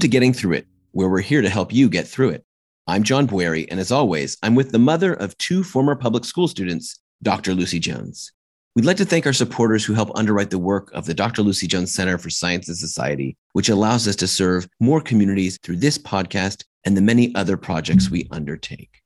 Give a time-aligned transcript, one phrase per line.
[0.00, 2.44] to Getting Through It, where we're here to help you get through it.
[2.86, 6.48] I'm John Bwarie, and as always, I'm with the mother of two former public school
[6.48, 7.54] students, Dr.
[7.54, 8.30] Lucy Jones.
[8.76, 11.40] We'd like to thank our supporters who help underwrite the work of the Dr.
[11.40, 15.76] Lucy Jones Center for Science and Society, which allows us to serve more communities through
[15.76, 19.00] this podcast and the many other projects we undertake.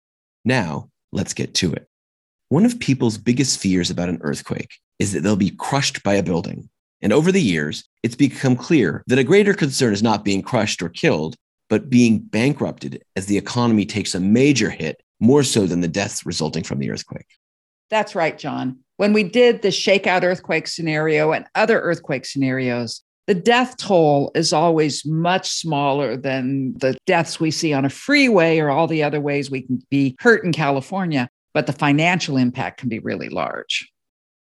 [0.44, 1.88] Now, let's get to it.
[2.48, 6.22] One of people's biggest fears about an earthquake is that they'll be crushed by a
[6.22, 6.68] building.
[7.00, 10.82] And over the years, it's become clear that a greater concern is not being crushed
[10.82, 11.36] or killed,
[11.68, 16.26] but being bankrupted as the economy takes a major hit, more so than the deaths
[16.26, 17.26] resulting from the earthquake.
[17.90, 18.78] That's right, John.
[18.98, 24.52] When we did the shakeout earthquake scenario and other earthquake scenarios, the death toll is
[24.52, 29.22] always much smaller than the deaths we see on a freeway or all the other
[29.22, 33.90] ways we can be hurt in California, but the financial impact can be really large.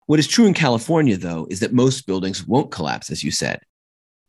[0.05, 3.59] What is true in California, though, is that most buildings won't collapse, as you said.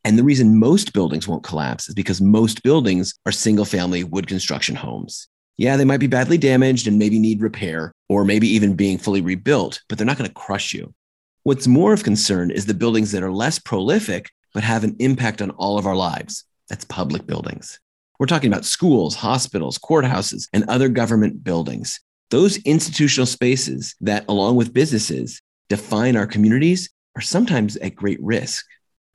[0.03, 4.27] And the reason most buildings won't collapse is because most buildings are single family wood
[4.27, 5.29] construction homes.
[5.57, 9.21] Yeah, they might be badly damaged and maybe need repair or maybe even being fully
[9.21, 10.93] rebuilt, but they're not going to crush you.
[11.45, 15.43] What's more of concern is the buildings that are less prolific but have an impact
[15.43, 16.45] on all of our lives.
[16.69, 17.81] That's public buildings.
[18.19, 22.01] We're talking about schools, hospitals, courthouses, and other government buildings.
[22.31, 28.67] Those institutional spaces that, along with businesses, define our communities are sometimes at great risk.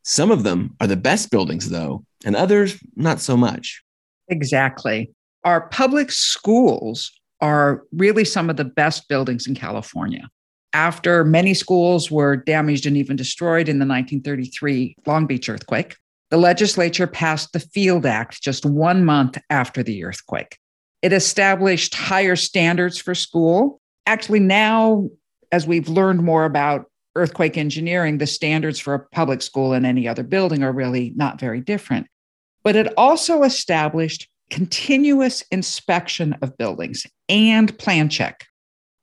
[0.03, 3.84] Some of them are the best buildings, though, and others not so much.
[4.30, 5.12] Exactly.
[5.44, 10.30] Our public schools are really some of the best buildings in California.
[10.74, 15.96] After many schools were damaged and even destroyed in the 1933 Long Beach earthquake,
[16.32, 20.58] the legislature passed the Field Act just one month after the earthquake.
[21.04, 23.80] It established higher standards for school.
[24.08, 25.10] Actually, now
[25.54, 30.08] as we've learned more about earthquake engineering, the standards for a public school and any
[30.08, 32.08] other building are really not very different.
[32.64, 38.47] But it also established continuous inspection of buildings and plan check.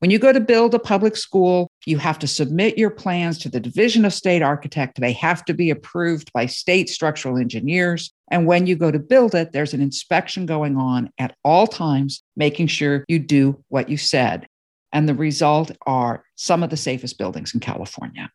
[0.00, 3.50] When you go to build a public school, you have to submit your plans to
[3.50, 4.98] the Division of State Architect.
[4.98, 8.10] They have to be approved by state structural engineers.
[8.30, 12.22] And when you go to build it, there's an inspection going on at all times,
[12.34, 14.46] making sure you do what you said.
[14.90, 18.30] And the result are some of the safest buildings in California.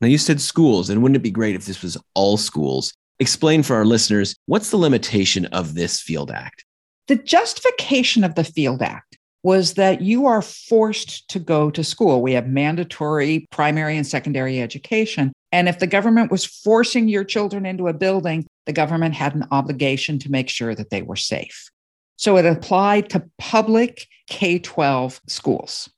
[0.00, 2.94] Now, you said schools, and wouldn't it be great if this was all schools?
[3.18, 6.64] Explain for our listeners what's the limitation of this Field Act?
[7.08, 12.20] The justification of the Field Act was that you are forced to go to school.
[12.20, 15.32] We have mandatory primary and secondary education.
[15.52, 19.46] And if the government was forcing your children into a building, the government had an
[19.50, 21.70] obligation to make sure that they were safe.
[22.16, 25.88] So it applied to public K 12 schools.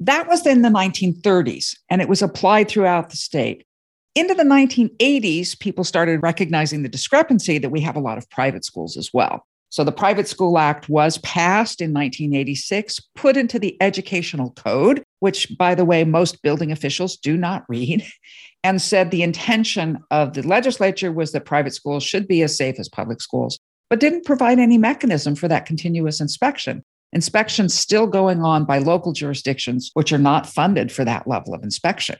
[0.00, 3.66] That was in the 1930s, and it was applied throughout the state.
[4.14, 8.64] Into the 1980s, people started recognizing the discrepancy that we have a lot of private
[8.64, 9.46] schools as well.
[9.70, 15.56] So the Private School Act was passed in 1986, put into the Educational Code, which,
[15.58, 18.06] by the way, most building officials do not read,
[18.64, 22.78] and said the intention of the legislature was that private schools should be as safe
[22.78, 23.58] as public schools,
[23.90, 26.82] but didn't provide any mechanism for that continuous inspection
[27.12, 31.62] inspections still going on by local jurisdictions, which are not funded for that level of
[31.62, 32.16] inspection.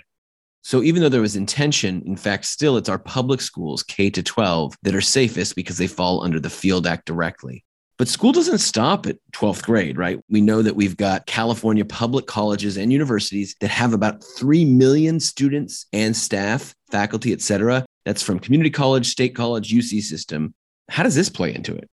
[0.66, 4.21] So even though there was intention, in fact, still it's our public schools, K to
[4.21, 7.65] 12, that are safest because they fall under the Field Act directly.
[7.99, 10.19] But school doesn't stop at 12th grade, right?
[10.28, 15.21] We know that we've got California public colleges and universities that have about 3 million
[15.21, 17.87] students and staff, faculty, et cetera.
[18.05, 20.53] That's from community college, state college, UC system.
[20.88, 21.88] How does this play into it?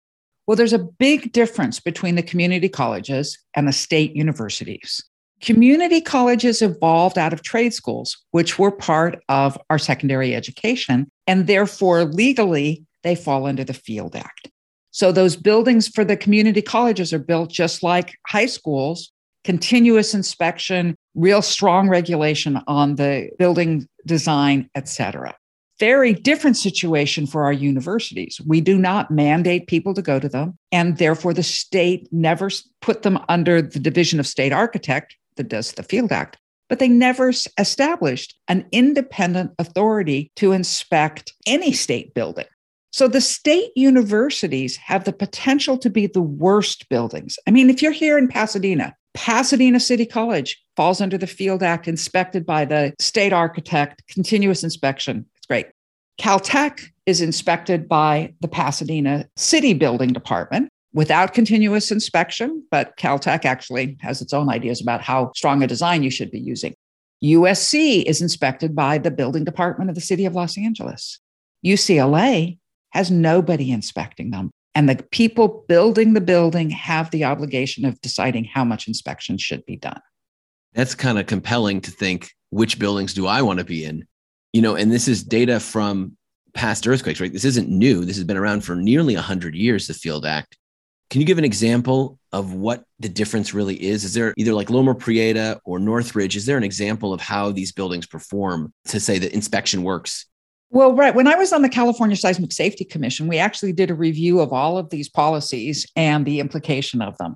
[0.47, 5.03] Well, there's a big difference between the community colleges and the state universities.
[5.41, 11.47] Community colleges evolved out of trade schools, which were part of our secondary education, and
[11.47, 14.51] therefore legally they fall under the Field Act.
[14.91, 19.11] So those buildings for the community colleges are built just like high schools,
[19.43, 25.35] continuous inspection, real strong regulation on the building design, et cetera
[25.79, 28.39] very different situation for our universities.
[28.45, 32.51] We do not mandate people to go to them, and therefore the state never
[32.81, 36.37] put them under the Division of State Architect that does the Field Act,
[36.69, 42.45] but they never established an independent authority to inspect any state building.
[42.93, 47.39] So the state universities have the potential to be the worst buildings.
[47.47, 51.87] I mean, if you're here in Pasadena, Pasadena City College falls under the Field Act,
[51.87, 55.67] inspected by the state architect, continuous inspection It's great.
[56.19, 60.69] Caltech is inspected by the Pasadena City Building Department.
[60.93, 66.03] Without continuous inspection, but Caltech actually has its own ideas about how strong a design
[66.03, 66.73] you should be using.
[67.23, 71.19] USC is inspected by the building department of the city of Los Angeles.
[71.65, 72.57] UCLA
[72.89, 74.51] has nobody inspecting them.
[74.73, 79.65] And the people building the building have the obligation of deciding how much inspection should
[79.65, 80.01] be done.
[80.73, 84.05] That's kind of compelling to think which buildings do I want to be in?
[84.53, 86.17] You know, and this is data from
[86.53, 87.31] past earthquakes, right?
[87.31, 88.05] This isn't new.
[88.05, 90.57] This has been around for nearly 100 years, the Field Act.
[91.11, 94.05] Can you give an example of what the difference really is?
[94.05, 96.37] Is there either like Loma Prieta or Northridge?
[96.37, 100.25] Is there an example of how these buildings perform to say that inspection works?
[100.69, 101.13] Well, right.
[101.13, 104.53] When I was on the California Seismic Safety Commission, we actually did a review of
[104.53, 107.35] all of these policies and the implication of them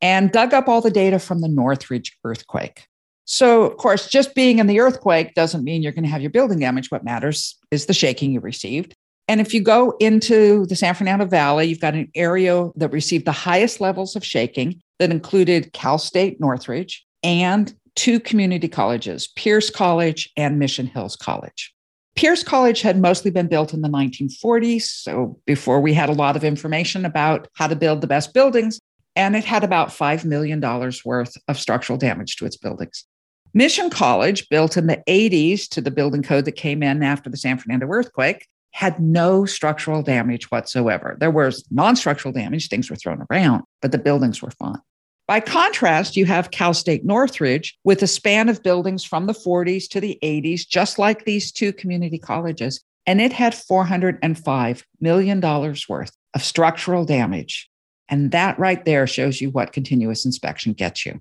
[0.00, 2.86] and dug up all the data from the Northridge earthquake.
[3.24, 6.30] So, of course, just being in the earthquake doesn't mean you're going to have your
[6.30, 6.92] building damage.
[6.92, 8.94] What matters is the shaking you received.
[9.28, 13.24] And if you go into the San Fernando Valley, you've got an area that received
[13.24, 19.68] the highest levels of shaking that included Cal State Northridge and two community colleges, Pierce
[19.68, 21.74] College and Mission Hills College.
[22.14, 26.36] Pierce College had mostly been built in the 1940s, so before we had a lot
[26.36, 28.80] of information about how to build the best buildings,
[29.16, 30.60] and it had about $5 million
[31.04, 33.04] worth of structural damage to its buildings.
[33.52, 37.36] Mission College, built in the 80s to the building code that came in after the
[37.36, 41.16] San Fernando earthquake, had no structural damage whatsoever.
[41.18, 44.80] There was non structural damage, things were thrown around, but the buildings were fine.
[45.26, 49.88] By contrast, you have Cal State Northridge with a span of buildings from the 40s
[49.90, 55.40] to the 80s, just like these two community colleges, and it had $405 million
[55.88, 57.68] worth of structural damage.
[58.08, 61.20] And that right there shows you what continuous inspection gets you.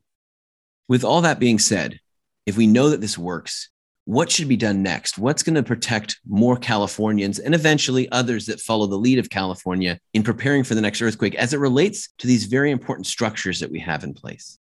[0.88, 2.00] With all that being said,
[2.46, 3.70] if we know that this works,
[4.06, 5.18] what should be done next?
[5.18, 10.00] What's going to protect more Californians and eventually others that follow the lead of California
[10.14, 13.72] in preparing for the next earthquake as it relates to these very important structures that
[13.72, 14.60] we have in place?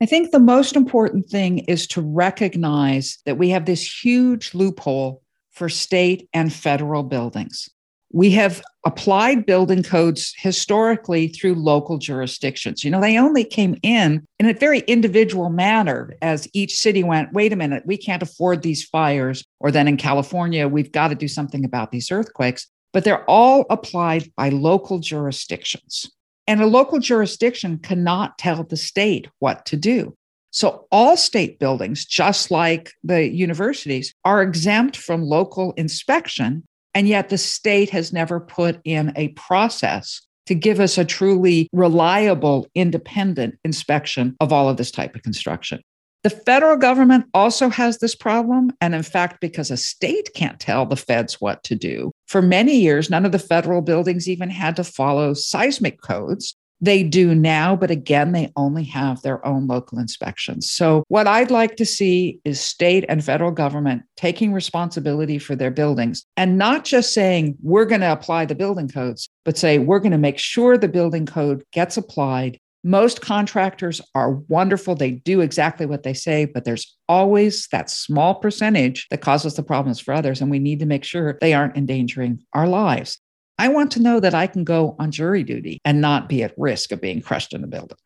[0.00, 5.22] I think the most important thing is to recognize that we have this huge loophole
[5.50, 7.68] for state and federal buildings.
[8.14, 12.84] We have applied building codes historically through local jurisdictions.
[12.84, 17.32] You know, they only came in in a very individual manner as each city went,
[17.32, 19.44] wait a minute, we can't afford these fires.
[19.58, 22.68] Or then in California, we've got to do something about these earthquakes.
[22.92, 26.08] But they're all applied by local jurisdictions.
[26.46, 30.16] And a local jurisdiction cannot tell the state what to do.
[30.52, 36.62] So, all state buildings, just like the universities, are exempt from local inspection
[36.94, 41.68] and yet the state has never put in a process to give us a truly
[41.72, 45.80] reliable, independent inspection of all of this type of construction.
[46.22, 48.70] The federal government also has this problem.
[48.80, 52.76] And in fact, because a state can't tell the feds what to do, for many
[52.78, 56.56] years, none of the federal buildings even had to follow seismic codes.
[56.84, 60.70] They do now, but again, they only have their own local inspections.
[60.70, 65.70] So, what I'd like to see is state and federal government taking responsibility for their
[65.70, 69.98] buildings and not just saying, we're going to apply the building codes, but say, we're
[69.98, 72.58] going to make sure the building code gets applied.
[72.82, 74.94] Most contractors are wonderful.
[74.94, 79.62] They do exactly what they say, but there's always that small percentage that causes the
[79.62, 80.42] problems for others.
[80.42, 83.20] And we need to make sure they aren't endangering our lives.
[83.58, 86.54] I want to know that I can go on jury duty and not be at
[86.56, 87.98] risk of being crushed in a building.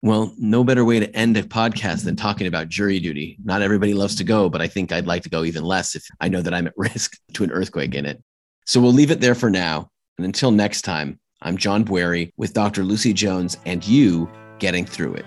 [0.00, 3.36] Well, no better way to end a podcast than talking about jury duty.
[3.44, 6.06] Not everybody loves to go, but I think I'd like to go even less if
[6.20, 8.22] I know that I'm at risk to an earthquake in it.
[8.64, 9.90] So we'll leave it there for now.
[10.16, 12.84] And until next time, I'm John Bwarie with Dr.
[12.84, 15.26] Lucy Jones and you getting through it.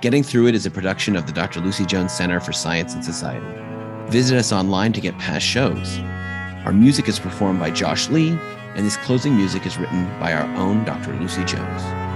[0.00, 1.60] Getting Through It is a production of the Dr.
[1.60, 3.44] Lucy Jones Center for Science and Society.
[4.10, 5.98] Visit us online to get past shows.
[6.64, 8.38] Our music is performed by Josh Lee
[8.74, 11.12] and this closing music is written by our own Dr.
[11.14, 12.09] Lucy Jones.